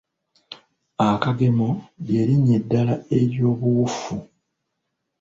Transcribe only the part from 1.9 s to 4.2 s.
ly'erinnya eddala eryobuwufu.